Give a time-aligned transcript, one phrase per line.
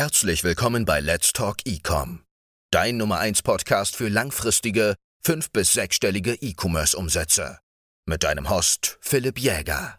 [0.00, 2.20] Herzlich willkommen bei Let's Talk Ecom,
[2.70, 7.58] dein Nummer 1 Podcast für langfristige, fünf- bis sechsstellige E-Commerce-Umsätze.
[8.06, 9.98] Mit deinem Host Philipp Jäger.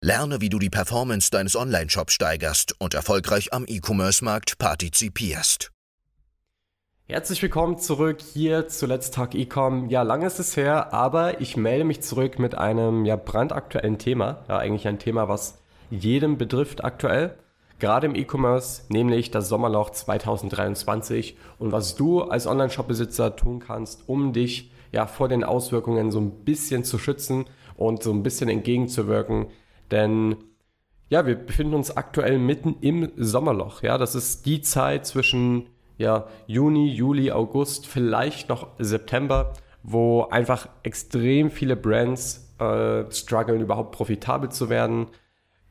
[0.00, 5.70] Lerne, wie du die Performance deines Online-Shops steigerst und erfolgreich am E-Commerce-Markt partizipierst.
[7.04, 9.90] Herzlich willkommen zurück hier zu Let's Talk Ecom.
[9.90, 14.46] Ja, lange ist es her, aber ich melde mich zurück mit einem ja brandaktuellen Thema.
[14.48, 15.58] Ja, eigentlich ein Thema, was
[15.90, 17.36] jedem betrifft aktuell
[17.80, 24.32] gerade im E-Commerce, nämlich das Sommerloch 2023 und was du als Online-Shop-Besitzer tun kannst, um
[24.32, 27.46] dich ja vor den Auswirkungen so ein bisschen zu schützen
[27.76, 29.46] und so ein bisschen entgegenzuwirken.
[29.90, 30.36] Denn
[31.08, 33.82] ja, wir befinden uns aktuell mitten im Sommerloch.
[33.82, 35.66] Ja, das ist die Zeit zwischen
[35.98, 39.52] ja, Juni, Juli, August, vielleicht noch September,
[39.82, 45.08] wo einfach extrem viele Brands äh, strugglen, überhaupt profitabel zu werden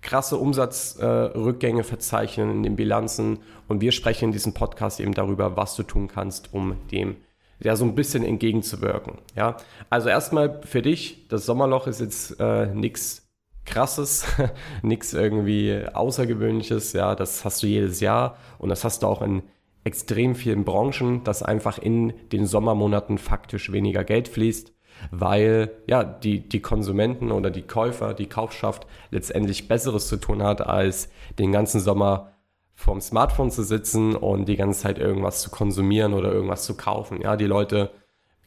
[0.02, 3.40] krasse Umsatzrückgänge äh, verzeichnen in den Bilanzen.
[3.67, 7.18] Und wir sprechen in diesem Podcast eben darüber, was du tun kannst, um dem
[7.62, 9.18] ja so ein bisschen entgegenzuwirken.
[9.35, 9.57] Ja,
[9.90, 13.27] also erstmal für dich, das Sommerloch ist jetzt äh, nichts
[13.65, 14.26] krasses,
[14.82, 18.38] nichts irgendwie außergewöhnliches, ja, das hast du jedes Jahr.
[18.57, 19.43] Und das hast du auch in
[19.84, 24.73] extrem vielen Branchen, dass einfach in den Sommermonaten faktisch weniger Geld fließt
[25.11, 30.61] weil ja die, die Konsumenten oder die Käufer, die Kaufschaft letztendlich Besseres zu tun hat,
[30.61, 32.31] als den ganzen Sommer
[32.75, 37.21] vorm Smartphone zu sitzen und die ganze Zeit irgendwas zu konsumieren oder irgendwas zu kaufen.
[37.21, 37.91] Ja, die Leute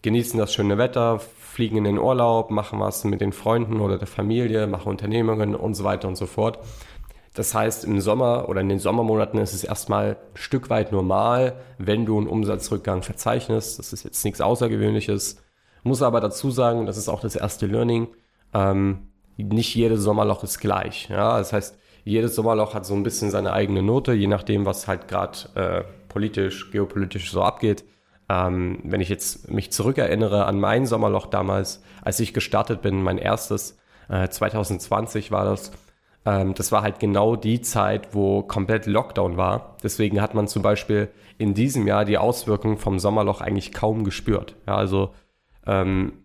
[0.00, 4.06] genießen das schöne Wetter, fliegen in den Urlaub, machen was mit den Freunden oder der
[4.06, 6.58] Familie, machen Unternehmungen und so weiter und so fort.
[7.34, 11.56] Das heißt, im Sommer oder in den Sommermonaten ist es erstmal ein Stück weit normal,
[11.78, 13.78] wenn du einen Umsatzrückgang verzeichnest.
[13.78, 15.41] Das ist jetzt nichts Außergewöhnliches.
[15.82, 18.08] Muss aber dazu sagen, das ist auch das erste Learning,
[18.54, 21.08] ähm, nicht jedes Sommerloch ist gleich.
[21.08, 21.38] Ja?
[21.38, 25.08] Das heißt, jedes Sommerloch hat so ein bisschen seine eigene Note, je nachdem, was halt
[25.08, 27.84] gerade äh, politisch, geopolitisch so abgeht.
[28.28, 33.18] Ähm, wenn ich jetzt mich zurückerinnere an mein Sommerloch damals, als ich gestartet bin, mein
[33.18, 33.78] erstes,
[34.08, 35.72] äh, 2020 war das,
[36.24, 39.76] ähm, das war halt genau die Zeit, wo komplett Lockdown war.
[39.82, 44.54] Deswegen hat man zum Beispiel in diesem Jahr die Auswirkungen vom Sommerloch eigentlich kaum gespürt.
[44.66, 45.10] Ja, also
[45.66, 46.24] ähm,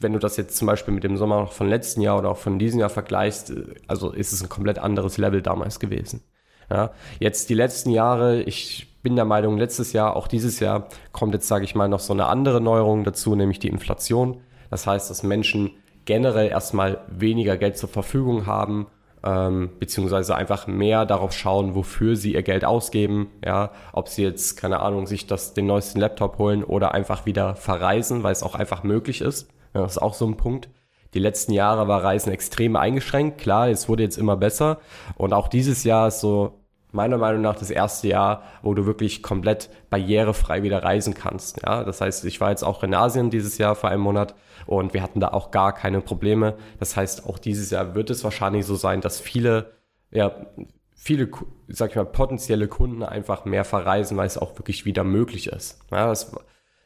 [0.00, 2.36] wenn du das jetzt zum Beispiel mit dem Sommer noch von letzten Jahr oder auch
[2.36, 6.22] von diesem Jahr vergleichst, äh, also ist es ein komplett anderes Level damals gewesen.
[6.70, 11.32] Ja, jetzt die letzten Jahre, ich bin der Meinung, letztes Jahr, auch dieses Jahr, kommt
[11.32, 14.42] jetzt, sage ich mal, noch so eine andere Neuerung dazu, nämlich die Inflation.
[14.70, 15.70] Das heißt, dass Menschen
[16.04, 18.86] generell erstmal weniger Geld zur Verfügung haben
[19.24, 24.56] ähm, beziehungsweise einfach mehr darauf schauen, wofür sie ihr Geld ausgeben, ja, ob sie jetzt,
[24.56, 28.54] keine Ahnung, sich das, den neuesten Laptop holen oder einfach wieder verreisen, weil es auch
[28.54, 29.48] einfach möglich ist.
[29.74, 30.68] Ja, das ist auch so ein Punkt.
[31.14, 33.38] Die letzten Jahre war Reisen extrem eingeschränkt.
[33.38, 34.78] Klar, es wurde jetzt immer besser.
[35.16, 36.57] Und auch dieses Jahr ist so
[36.90, 41.62] meiner Meinung nach das erste Jahr, wo du wirklich komplett barrierefrei wieder reisen kannst.
[41.62, 44.34] Ja, das heißt, ich war jetzt auch in Asien dieses Jahr vor einem Monat
[44.66, 46.56] und wir hatten da auch gar keine Probleme.
[46.78, 49.72] Das heißt, auch dieses Jahr wird es wahrscheinlich so sein, dass viele,
[50.10, 50.46] ja,
[50.94, 51.30] viele,
[51.68, 55.80] sag ich mal, potenzielle Kunden einfach mehr verreisen, weil es auch wirklich wieder möglich ist.
[55.90, 56.32] Ja, das,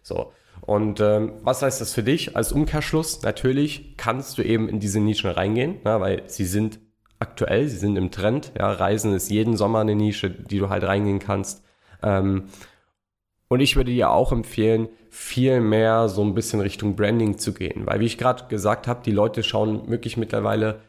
[0.02, 0.32] so.
[0.60, 3.22] Und ähm, was heißt das für dich als Umkehrschluss?
[3.22, 6.78] Natürlich kannst du eben in diese Nischen reingehen, ja, weil sie sind
[7.22, 8.52] aktuell, sie sind im Trend.
[8.58, 11.64] Ja, Reisen ist jeden Sommer eine Nische, die du halt reingehen kannst.
[12.02, 12.44] Ähm,
[13.48, 17.86] und ich würde dir auch empfehlen, viel mehr so ein bisschen Richtung Branding zu gehen.
[17.86, 20.80] Weil, wie ich gerade gesagt habe, die Leute schauen wirklich mittlerweile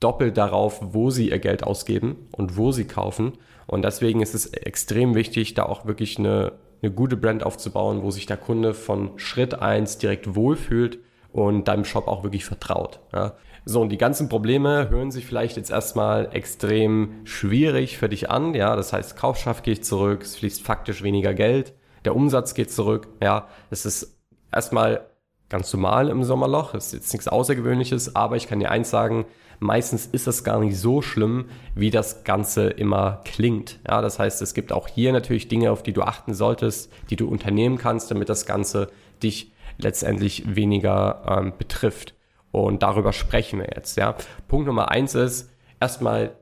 [0.00, 3.34] doppelt darauf, wo sie ihr Geld ausgeben und wo sie kaufen.
[3.66, 6.52] Und deswegen ist es extrem wichtig, da auch wirklich eine,
[6.82, 10.98] eine gute Brand aufzubauen, wo sich der Kunde von Schritt eins direkt wohlfühlt
[11.32, 13.00] und deinem Shop auch wirklich vertraut.
[13.12, 13.34] Ja.
[13.64, 18.54] So, und die ganzen Probleme hören sich vielleicht jetzt erstmal extrem schwierig für dich an.
[18.54, 23.08] Ja, das heißt, Kaufschaft geht zurück, es fließt faktisch weniger Geld, der Umsatz geht zurück.
[23.22, 24.18] Ja, es ist
[24.52, 25.06] erstmal
[25.48, 29.26] ganz normal im Sommerloch, es ist jetzt nichts Außergewöhnliches, aber ich kann dir eins sagen,
[29.58, 33.78] meistens ist das gar nicht so schlimm, wie das Ganze immer klingt.
[33.86, 37.16] Ja, das heißt, es gibt auch hier natürlich Dinge, auf die du achten solltest, die
[37.16, 38.90] du unternehmen kannst, damit das Ganze
[39.22, 42.14] dich letztendlich weniger ähm, betrifft.
[42.52, 43.96] Und darüber sprechen wir jetzt.
[43.96, 44.16] Ja.
[44.48, 45.50] Punkt Nummer eins ist,
[45.80, 46.36] erstmal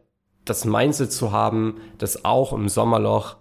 [0.44, 3.37] das Mindset zu haben, dass auch im Sommerloch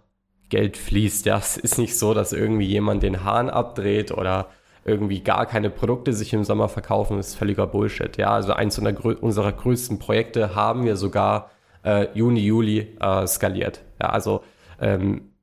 [0.50, 1.26] Geld fließt.
[1.26, 4.48] Ja, es ist nicht so, dass irgendwie jemand den Hahn abdreht oder
[4.86, 8.16] irgendwie gar keine Produkte sich im Sommer verkaufen, das ist völliger Bullshit.
[8.16, 11.52] Ja, also eins unserer größten Projekte haben wir sogar
[11.84, 13.82] äh, Juni, Juli äh, skaliert.
[14.02, 14.44] Ja, also
[14.80, 15.34] ähm,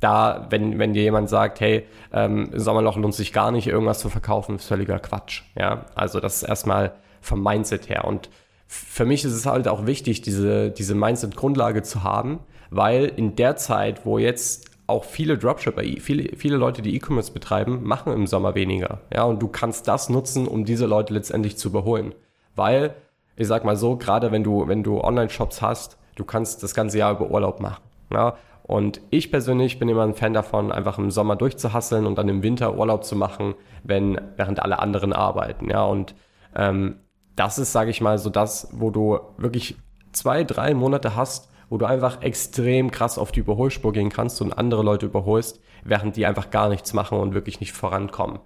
[0.00, 4.08] da, wenn, wenn dir jemand sagt, hey, ähm, Sommerloch lohnt sich gar nicht, irgendwas zu
[4.08, 5.42] verkaufen, ist völliger Quatsch.
[5.56, 8.04] Ja, also das ist erstmal vom Mindset her.
[8.04, 8.30] Und
[8.66, 12.38] für mich ist es halt auch wichtig, diese, diese Mindset-Grundlage zu haben,
[12.70, 17.82] weil in der Zeit, wo jetzt auch viele Dropshipper, viele, viele Leute, die E-Commerce betreiben,
[17.82, 19.00] machen im Sommer weniger.
[19.12, 22.14] Ja, und du kannst das nutzen, um diese Leute letztendlich zu überholen.
[22.56, 22.94] Weil,
[23.36, 26.98] ich sag mal so, gerade wenn du, wenn du Online-Shops hast, du kannst das ganze
[26.98, 27.82] Jahr über Urlaub machen.
[28.12, 28.36] Ja,
[28.68, 32.42] und ich persönlich bin immer ein Fan davon, einfach im Sommer durchzuhasseln und dann im
[32.42, 35.70] Winter Urlaub zu machen, wenn, während alle anderen arbeiten.
[35.70, 36.14] Ja, und
[36.54, 36.96] ähm,
[37.34, 39.76] das ist, sage ich mal, so das, wo du wirklich
[40.12, 44.52] zwei, drei Monate hast, wo du einfach extrem krass auf die Überholspur gehen kannst und
[44.52, 48.38] andere Leute überholst, während die einfach gar nichts machen und wirklich nicht vorankommen.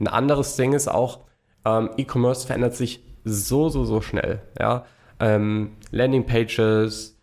[0.00, 1.20] Ein anderes Ding ist auch,
[1.64, 4.42] ähm, E-Commerce verändert sich so, so, so schnell.
[4.58, 4.86] Ja?
[5.20, 7.16] Ähm, Landingpages,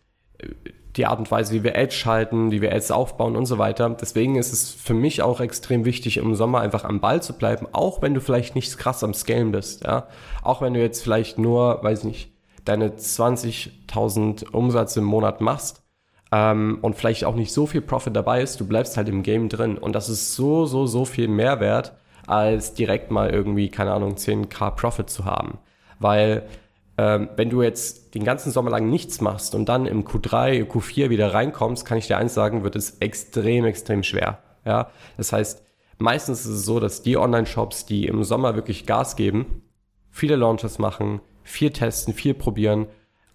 [0.96, 3.90] die Art und Weise, wie wir Ads schalten, wie wir Ads aufbauen und so weiter.
[3.90, 7.66] Deswegen ist es für mich auch extrem wichtig, im Sommer einfach am Ball zu bleiben,
[7.72, 9.84] auch wenn du vielleicht nicht krass am Scalen bist.
[9.84, 10.08] Ja?
[10.42, 12.32] Auch wenn du jetzt vielleicht nur, weiß nicht,
[12.64, 15.82] deine 20.000 Umsatz im Monat machst
[16.32, 19.48] ähm, und vielleicht auch nicht so viel Profit dabei ist, du bleibst halt im Game
[19.48, 19.78] drin.
[19.78, 21.92] Und das ist so, so, so viel Mehrwert,
[22.26, 25.58] als direkt mal irgendwie, keine Ahnung, 10k Profit zu haben.
[25.98, 26.42] Weil
[26.98, 31.10] ähm, wenn du jetzt den ganzen Sommer lang nichts machst und dann im Q3, Q4
[31.10, 34.38] wieder reinkommst, kann ich dir eins sagen, wird es extrem, extrem schwer.
[34.64, 35.62] Ja, das heißt,
[35.98, 39.62] meistens ist es so, dass die Online-Shops, die im Sommer wirklich Gas geben,
[40.10, 42.86] viele Launches machen, viel testen, viel probieren,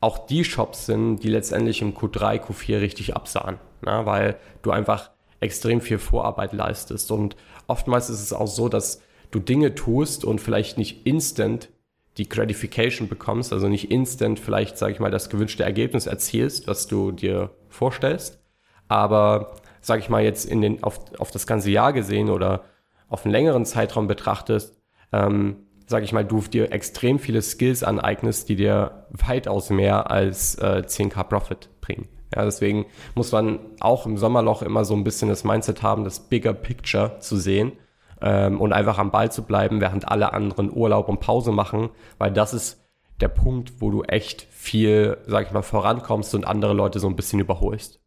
[0.02, 4.02] auch die Shops sind, die letztendlich im Q3, Q4 richtig absahen, ne?
[4.06, 7.12] weil du einfach extrem viel Vorarbeit leistest.
[7.12, 7.36] Und
[7.68, 11.69] oftmals ist es auch so, dass du Dinge tust und vielleicht nicht instant
[12.18, 16.88] die Gratification bekommst, also nicht instant vielleicht, sage ich mal, das gewünschte Ergebnis erzielst, was
[16.88, 18.40] du dir vorstellst,
[18.88, 22.66] aber sage ich mal jetzt in den auf, auf das ganze Jahr gesehen oder
[23.08, 24.78] auf einen längeren Zeitraum betrachtest,
[25.12, 30.56] ähm, sage ich mal, du dir extrem viele Skills aneignest, die dir weitaus mehr als
[30.56, 32.08] äh, 10k Profit bringen.
[32.34, 36.30] Ja, deswegen muss man auch im Sommerloch immer so ein bisschen das Mindset haben, das
[36.30, 37.74] Bigger Picture zu sehen
[38.22, 42.32] ähm, und einfach am Ball zu bleiben, während alle anderen Urlaub und Pause machen, weil
[42.32, 42.82] das ist
[43.20, 47.16] der Punkt, wo du echt viel, sag ich mal, vorankommst und andere Leute so ein
[47.16, 48.00] bisschen überholst.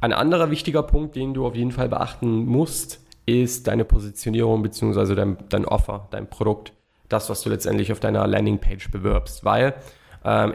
[0.00, 5.14] Ein anderer wichtiger Punkt, den du auf jeden Fall beachten musst, ist deine Positionierung beziehungsweise
[5.14, 6.72] dein, dein Offer, dein Produkt,
[7.08, 9.44] das, was du letztendlich auf deiner Landingpage bewirbst.
[9.44, 9.74] Weil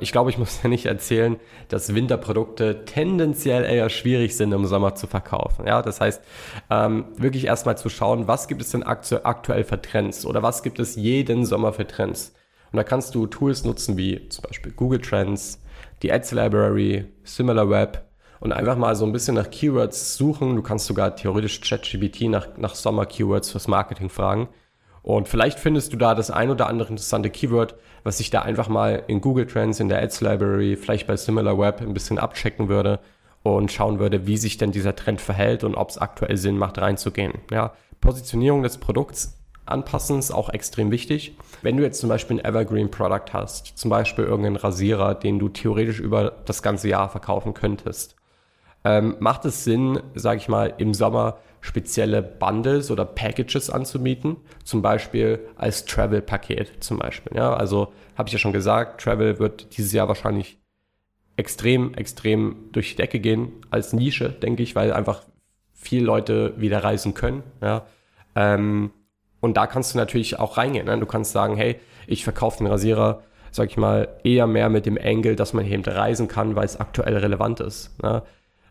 [0.02, 1.38] ich glaube, ich muss ja nicht erzählen,
[1.70, 5.66] dass Winterprodukte tendenziell eher schwierig sind im Sommer zu verkaufen.
[5.68, 6.22] Ja, das heißt,
[6.70, 10.64] ähm, wirklich erstmal zu schauen, was gibt es denn aktu aktuell für Trends oder was
[10.64, 12.34] gibt es jeden Sommer für Trends.
[12.72, 15.62] Und da kannst du Tools nutzen wie zum Beispiel Google Trends,
[16.02, 18.02] die Ads Library, SimilarWeb
[18.40, 20.56] und einfach mal so ein bisschen nach Keywords suchen.
[20.56, 24.50] Du kannst sogar theoretisch ChatGPT nach, nach Sommer-Keywords fürs Marketing fragen.
[25.04, 28.70] Und vielleicht findest du da das ein oder andere interessante Keyword, was ich da einfach
[28.70, 33.00] mal in Google Trends, in der Ads Library, vielleicht bei SimilarWeb ein bisschen abchecken würde
[33.44, 36.78] und schauen würde, wie sich denn dieser Trend verhält und ob es aktuell Sinn macht,
[36.78, 37.34] reinzugehen.
[37.50, 41.36] Ja, Positionierung des Produkts anpassen ist auch extrem wichtig.
[41.62, 45.50] Wenn du jetzt zum Beispiel ein Evergreen Product hast, zum Beispiel irgendeinen Rasierer, den du
[45.50, 48.16] theoretisch über das ganze Jahr verkaufen könntest,
[48.84, 54.82] ähm, macht es Sinn, sage ich mal, im Sommer spezielle Bundles oder Packages anzubieten, zum
[54.82, 57.38] Beispiel als Travel-Paket zum Beispiel.
[57.38, 60.60] Ja, also habe ich ja schon gesagt, Travel wird dieses Jahr wahrscheinlich
[61.38, 65.24] extrem, extrem durch die Decke gehen als Nische, denke ich, weil einfach
[65.74, 67.44] viele Leute wieder reisen können.
[67.62, 67.86] Ja.
[68.36, 68.92] Ähm,
[69.40, 70.86] und da kannst du natürlich auch reingehen.
[70.86, 71.00] Ne?
[71.00, 74.98] Du kannst sagen, hey, ich verkaufe den Rasierer, sag ich mal, eher mehr mit dem
[75.02, 78.02] Angle, dass man eben reisen kann, weil es aktuell relevant ist.
[78.02, 78.24] Ne?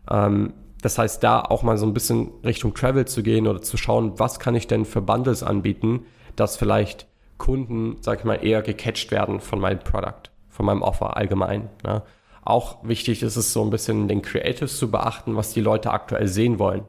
[0.09, 3.77] Ähm, das heißt, da auch mal so ein bisschen Richtung Travel zu gehen oder zu
[3.77, 7.07] schauen, was kann ich denn für Bundles anbieten, dass vielleicht
[7.37, 11.69] Kunden, sag ich mal, eher gecatcht werden von meinem Product, von meinem Offer allgemein.
[11.83, 12.03] Ne?
[12.43, 16.27] Auch wichtig ist es so ein bisschen den Creatives zu beachten, was die Leute aktuell
[16.27, 16.83] sehen wollen,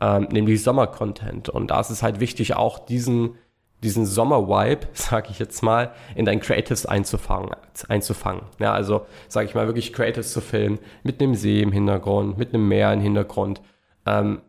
[0.00, 1.48] ähm, nämlich Sommer-Content.
[1.48, 3.34] Und da ist es halt wichtig, auch diesen
[3.82, 7.50] diesen Sommer-Vibe, sage ich jetzt mal, in dein Creatives einzufangen.
[7.88, 8.42] einzufangen.
[8.58, 12.54] Ja, also sage ich mal wirklich Creatives zu filmen, mit einem See im Hintergrund, mit
[12.54, 13.60] einem Meer im Hintergrund,
[14.06, 14.40] ähm,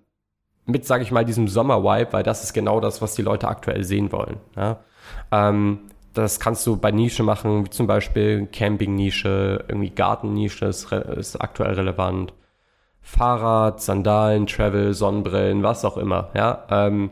[0.66, 3.84] mit, sage ich mal, diesem Sommer-Vibe, weil das ist genau das, was die Leute aktuell
[3.84, 4.38] sehen wollen.
[4.56, 4.80] Ja?
[5.32, 11.42] Ähm, das kannst du bei Nische machen, wie zum Beispiel Camping-Nische, irgendwie Garten-Nische ist, ist
[11.42, 12.34] aktuell relevant.
[13.02, 16.30] Fahrrad, Sandalen, Travel, Sonnenbrillen, was auch immer.
[16.36, 17.12] Ja, ähm,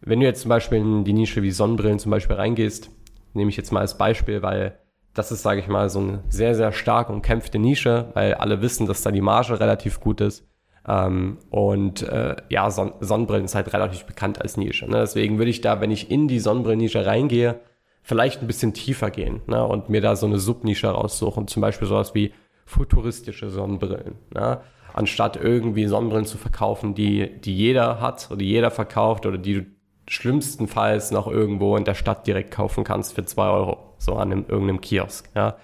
[0.00, 2.90] wenn du jetzt zum Beispiel in die Nische wie Sonnenbrillen zum Beispiel reingehst,
[3.34, 4.78] nehme ich jetzt mal als Beispiel, weil
[5.14, 8.86] das ist, sage ich mal, so eine sehr, sehr stark umkämpfte Nische, weil alle wissen,
[8.86, 10.46] dass da die Marge relativ gut ist.
[10.86, 14.86] Ähm, und äh, ja, Son Sonnenbrillen ist halt relativ bekannt als Nische.
[14.86, 14.98] Ne?
[14.98, 17.60] Deswegen würde ich da, wenn ich in die Sonnenbrillennische reingehe,
[18.02, 19.64] vielleicht ein bisschen tiefer gehen ne?
[19.66, 21.48] und mir da so eine Subnische raussuchen.
[21.48, 22.32] Zum Beispiel sowas wie
[22.66, 24.16] futuristische Sonnenbrillen.
[24.34, 24.62] Ja?
[24.92, 29.54] Anstatt irgendwie Sonnenbrillen zu verkaufen, die, die jeder hat oder die jeder verkauft oder die
[29.54, 29.75] du
[30.08, 34.44] schlimmstenfalls noch irgendwo in der Stadt direkt kaufen kannst für zwei Euro, so an einem,
[34.48, 35.28] irgendeinem Kiosk.
[35.34, 35.56] Ja?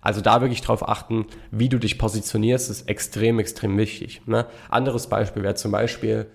[0.00, 4.22] Also da wirklich drauf achten, wie du dich positionierst, ist extrem, extrem wichtig.
[4.26, 4.46] Ne?
[4.68, 6.30] Anderes Beispiel wäre zum Beispiel,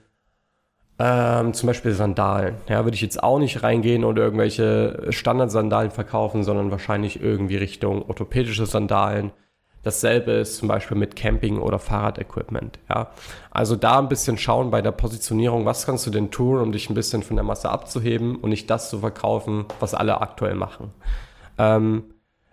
[1.00, 2.58] ähm, zum Beispiel Sandalen.
[2.68, 8.04] Ja, würde ich jetzt auch nicht reingehen und irgendwelche Standardsandalen verkaufen, sondern wahrscheinlich irgendwie Richtung
[8.04, 9.32] orthopädische Sandalen.
[9.84, 12.80] Dasselbe ist zum Beispiel mit Camping- oder Fahrradequipment.
[12.90, 13.12] Ja,
[13.52, 16.90] also da ein bisschen schauen bei der Positionierung, was kannst du denn tun, um dich
[16.90, 20.92] ein bisschen von der Masse abzuheben und nicht das zu verkaufen, was alle aktuell machen.
[21.58, 22.06] Ähm,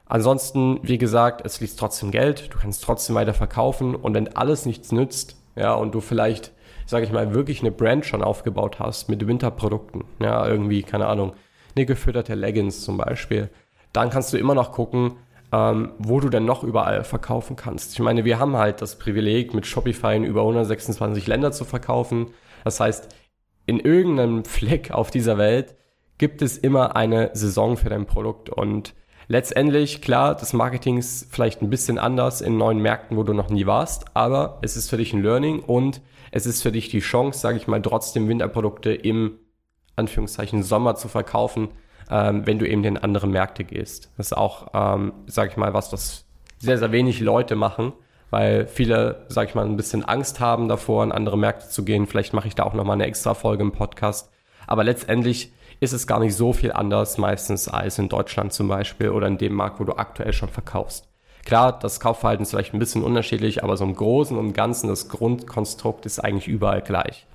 [0.06, 4.66] ansonsten, wie gesagt, es fließt trotzdem Geld, du kannst trotzdem weiter verkaufen und wenn alles
[4.66, 6.52] nichts nützt, ja, und du vielleicht
[6.90, 11.34] sage ich mal, wirklich eine Brand schon aufgebaut hast mit Winterprodukten, ja, irgendwie, keine Ahnung,
[11.76, 13.48] eine gefütterte Leggings zum Beispiel,
[13.92, 15.12] dann kannst du immer noch gucken,
[15.52, 17.92] ähm, wo du denn noch überall verkaufen kannst.
[17.92, 22.28] Ich meine, wir haben halt das Privileg, mit Shopify in über 126 Länder zu verkaufen.
[22.64, 23.14] Das heißt,
[23.66, 25.74] in irgendeinem Fleck auf dieser Welt
[26.18, 28.94] gibt es immer eine Saison für dein Produkt und
[29.28, 33.48] letztendlich, klar, das Marketing ist vielleicht ein bisschen anders in neuen Märkten, wo du noch
[33.48, 37.00] nie warst, aber es ist für dich ein Learning und es ist für dich die
[37.00, 39.38] Chance, sage ich mal, trotzdem Winterprodukte im
[39.96, 41.68] Anführungszeichen Sommer zu verkaufen,
[42.10, 44.10] ähm, wenn du eben in andere Märkte gehst.
[44.16, 46.24] Das ist auch, ähm, sage ich mal, was, was
[46.58, 47.92] sehr, sehr wenig Leute machen,
[48.30, 52.06] weil viele, sage ich mal, ein bisschen Angst haben davor, in andere Märkte zu gehen.
[52.06, 54.30] Vielleicht mache ich da auch nochmal eine extra Folge im Podcast.
[54.66, 59.10] Aber letztendlich ist es gar nicht so viel anders meistens als in Deutschland zum Beispiel
[59.10, 61.08] oder in dem Markt, wo du aktuell schon verkaufst.
[61.44, 65.08] Klar, das Kaufverhalten ist vielleicht ein bisschen unterschiedlich, aber so im Großen und Ganzen das
[65.08, 67.26] Grundkonstrukt ist eigentlich überall gleich.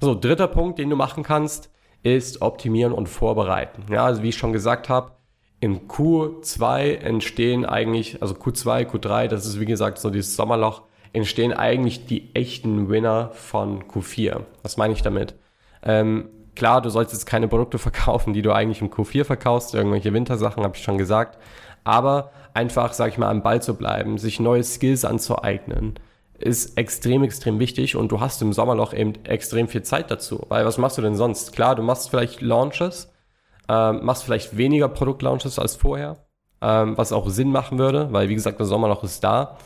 [0.00, 1.70] So, dritter Punkt, den du machen kannst,
[2.02, 3.84] ist optimieren und vorbereiten.
[3.90, 5.12] Ja, also wie ich schon gesagt habe,
[5.60, 11.52] im Q2 entstehen eigentlich, also Q2, Q3, das ist wie gesagt so dieses Sommerloch, entstehen
[11.52, 14.40] eigentlich die echten Winner von Q4.
[14.62, 15.34] Was meine ich damit?
[15.82, 20.14] Ähm, klar, du sollst jetzt keine Produkte verkaufen, die du eigentlich im Q4 verkaufst, irgendwelche
[20.14, 21.38] Wintersachen, habe ich schon gesagt
[21.84, 25.94] aber einfach, sag ich mal, am Ball zu bleiben, sich neue Skills anzueignen,
[26.40, 30.46] ist extrem, extrem wichtig und du hast im Sommerloch eben extrem viel Zeit dazu.
[30.48, 31.52] Weil was machst du denn sonst?
[31.52, 33.12] Klar, du machst vielleicht Launches,
[33.68, 36.24] ähm, machst vielleicht weniger Produktlaunches als vorher,
[36.62, 39.58] ähm, was auch Sinn machen würde, weil wie gesagt, das Sommerloch ist da.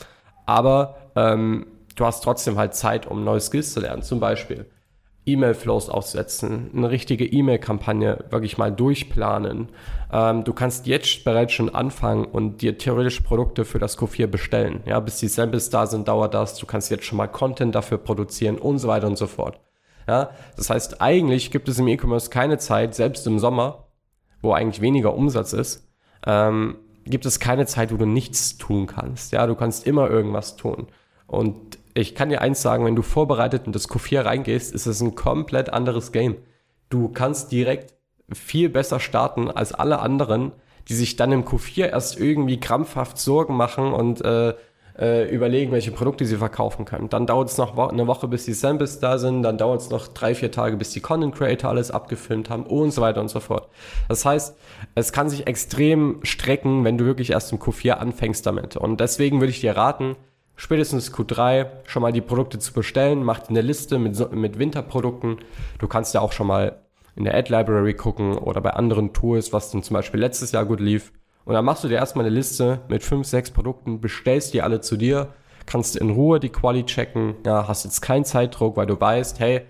[0.46, 4.02] Aber ähm, du hast trotzdem halt Zeit, um neue Skills zu lernen.
[4.02, 4.66] Zum Beispiel
[5.26, 9.68] E-Mail-Flows aufsetzen, eine richtige E-Mail-Kampagne wirklich mal durchplanen.
[10.12, 14.82] Ähm, du kannst jetzt bereits schon anfangen und dir theoretisch Produkte für das Q4 bestellen.
[14.86, 16.56] Ja, bis die Samples da sind, dauert das.
[16.56, 19.60] Du kannst jetzt schon mal Content dafür produzieren und so weiter und so fort.
[20.06, 23.88] Ja, das heißt, eigentlich gibt es im E-Commerce keine Zeit, selbst im Sommer,
[24.42, 25.88] wo eigentlich weniger Umsatz ist,
[26.26, 29.32] ähm, gibt es keine Zeit, wo du nichts tun kannst.
[29.32, 30.88] Ja, du kannst immer irgendwas tun.
[31.26, 35.00] Und ich kann dir eins sagen, wenn du vorbereitet in das Q4 reingehst, ist es
[35.00, 36.36] ein komplett anderes Game.
[36.90, 37.94] Du kannst direkt
[38.32, 40.52] viel besser starten als alle anderen,
[40.88, 44.54] die sich dann im Q4 erst irgendwie krampfhaft Sorgen machen und äh,
[44.98, 47.08] äh, überlegen, welche Produkte sie verkaufen können.
[47.08, 50.08] Dann dauert es noch eine Woche, bis die Samples da sind, dann dauert es noch
[50.08, 53.40] drei, vier Tage, bis die Content Creator alles abgefilmt haben und so weiter und so
[53.40, 53.68] fort.
[54.08, 54.56] Das heißt,
[54.94, 58.76] es kann sich extrem strecken, wenn du wirklich erst im Q4 anfängst damit.
[58.76, 60.16] Und deswegen würde ich dir raten,
[60.56, 63.24] spätestens Q3 schon mal die Produkte zu bestellen.
[63.24, 65.38] Macht eine Liste mit, mit Winterprodukten.
[65.78, 66.80] Du kannst ja auch schon mal
[67.16, 70.64] in der Ad Library gucken oder bei anderen Tools, was dann zum Beispiel letztes Jahr
[70.64, 71.12] gut lief.
[71.44, 74.80] Und dann machst du dir erstmal eine Liste mit fünf, sechs Produkten, bestellst die alle
[74.80, 75.34] zu dir,
[75.66, 79.62] kannst in Ruhe die Quali checken, ja, hast jetzt keinen Zeitdruck, weil du weißt, hey,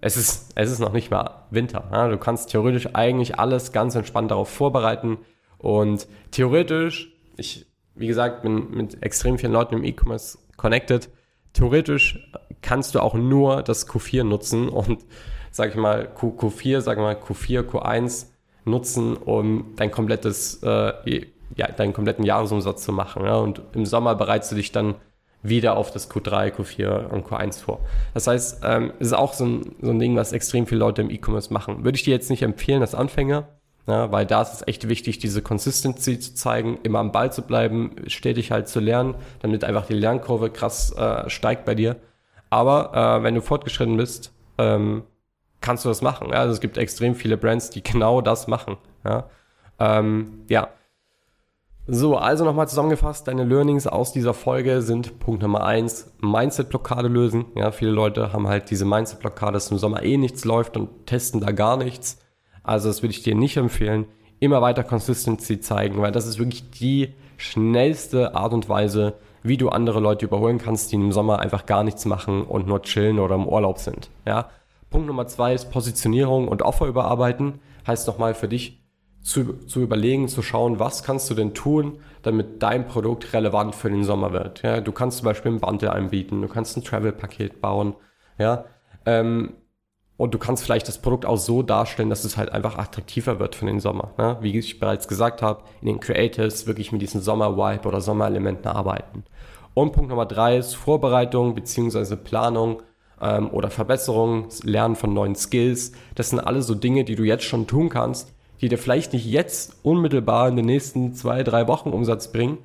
[0.00, 1.88] es ist, es ist noch nicht mal Winter.
[1.92, 5.18] Ja, du kannst theoretisch eigentlich alles ganz entspannt darauf vorbereiten
[5.58, 11.10] und theoretisch, ich wie gesagt, bin mit extrem vielen Leuten im E-Commerce connected.
[11.52, 12.30] Theoretisch
[12.62, 15.04] kannst du auch nur das Q4 nutzen und,
[15.50, 18.26] sag ich mal, Q, Q4, sag mal Q4, Q1
[18.64, 23.24] nutzen, um dein komplettes, äh, ja, deinen kompletten Jahresumsatz zu machen.
[23.24, 23.36] Ja?
[23.36, 24.96] Und im Sommer bereitest du dich dann
[25.42, 27.80] wieder auf das Q3, Q4 und Q1 vor.
[28.14, 31.10] Das heißt, ähm, ist auch so ein, so ein Ding, was extrem viele Leute im
[31.10, 31.84] E-Commerce machen.
[31.84, 33.46] Würde ich dir jetzt nicht empfehlen als Anfänger,
[33.86, 37.42] ja, weil da ist es echt wichtig, diese Consistency zu zeigen, immer am Ball zu
[37.42, 41.96] bleiben, stetig halt zu lernen, damit einfach die Lernkurve krass äh, steigt bei dir.
[42.48, 45.02] Aber äh, wenn du fortgeschritten bist, ähm,
[45.60, 46.28] kannst du das machen.
[46.30, 46.36] Ja?
[46.36, 48.78] Also es gibt extrem viele Brands, die genau das machen.
[49.04, 49.28] Ja.
[49.78, 50.68] Ähm, ja.
[51.86, 57.44] So, also nochmal zusammengefasst, deine Learnings aus dieser Folge sind Punkt Nummer eins: Mindset-Blockade lösen.
[57.56, 61.40] Ja, viele Leute haben halt diese Mindset-Blockade, dass im Sommer eh nichts läuft und testen
[61.40, 62.23] da gar nichts.
[62.64, 64.06] Also das würde ich dir nicht empfehlen.
[64.40, 69.68] Immer weiter Consistency zeigen, weil das ist wirklich die schnellste Art und Weise, wie du
[69.68, 73.36] andere Leute überholen kannst, die im Sommer einfach gar nichts machen und nur chillen oder
[73.36, 74.10] im Urlaub sind.
[74.26, 74.48] Ja?
[74.90, 77.60] Punkt Nummer zwei ist Positionierung und Offer überarbeiten.
[77.86, 78.82] Heißt nochmal für dich
[79.20, 83.90] zu, zu überlegen, zu schauen, was kannst du denn tun, damit dein Produkt relevant für
[83.90, 84.62] den Sommer wird.
[84.62, 84.80] Ja?
[84.80, 87.94] Du kannst zum Beispiel ein Bundle anbieten, du kannst ein Travel-Paket bauen.
[88.38, 88.64] Ja?
[89.04, 89.54] Ähm,
[90.16, 93.56] und du kannst vielleicht das Produkt auch so darstellen, dass es halt einfach attraktiver wird
[93.56, 94.12] für den Sommer.
[94.16, 94.36] Ne?
[94.40, 99.24] Wie ich bereits gesagt habe, in den Creatives wirklich mit diesen Sommer-Vibe oder Sommerelementen arbeiten.
[99.74, 102.14] Und Punkt Nummer drei ist Vorbereitung bzw.
[102.14, 102.82] Planung
[103.20, 105.92] ähm, oder Verbesserung, Lernen von neuen Skills.
[106.14, 109.26] Das sind alle so Dinge, die du jetzt schon tun kannst, die dir vielleicht nicht
[109.26, 112.58] jetzt unmittelbar in den nächsten zwei, drei Wochen Umsatz bringen,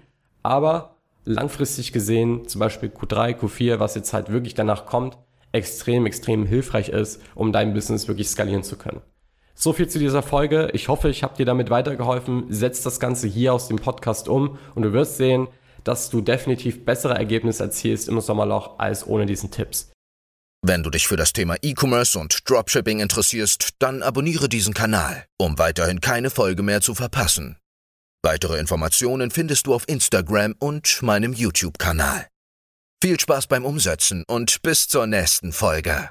[0.44, 5.18] aber langfristig gesehen, zum Beispiel Q3, Q4, was jetzt halt wirklich danach kommt,
[5.52, 9.02] extrem, extrem hilfreich ist, um dein Business wirklich skalieren zu können.
[9.56, 10.70] So viel zu dieser Folge.
[10.72, 12.46] Ich hoffe, ich habe dir damit weitergeholfen.
[12.48, 15.50] Setz das Ganze hier aus dem Podcast um und du wirst sehen,
[15.84, 19.92] dass du definitiv bessere Ergebnisse erzielst im Sommerloch als ohne diesen Tipps.
[20.62, 25.60] Wenn du dich für das Thema E-Commerce und Dropshipping interessierst, dann abonniere diesen Kanal, um
[25.60, 27.58] weiterhin keine Folge mehr zu verpassen.
[28.24, 32.29] Weitere Informationen findest du auf Instagram und meinem YouTube-Kanal.
[33.02, 36.10] Viel Spaß beim Umsetzen und bis zur nächsten Folge.